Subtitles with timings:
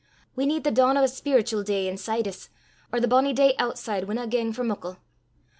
[0.35, 2.49] We need the dawn o' a spiritual day inside 's,
[2.91, 4.97] or the bonnie day ootside winna gang for muckle.